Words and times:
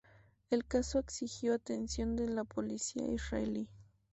El 0.49 0.65
caso 0.65 0.97
exigió 0.97 1.53
atención 1.53 2.15
de 2.15 2.25
la 2.25 2.43
policía 2.43 3.05
israelí. 3.07 3.69